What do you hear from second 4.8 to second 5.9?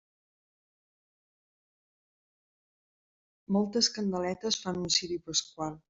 un ciri pasqual.